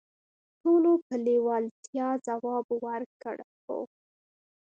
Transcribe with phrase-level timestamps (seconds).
[0.61, 3.79] ټولو په لیوالتیا ځواب ورکړ: "هو".